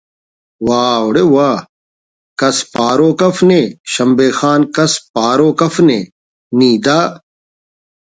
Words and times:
واہ 0.67 0.95
اُڑے 1.03 1.23
واہ……کس 1.33 2.57
پاروک 2.73 3.19
ءُ 3.25 3.25
اف 3.27 3.37
نے 3.49 3.59
شمبے 3.93 4.27
خان 4.37 4.61
کس 4.75 4.93
پاروکءُ 5.13 5.63
اف 5.67 5.75
نے…… 5.87 5.99
نی 6.57 6.71
دا 6.85 6.99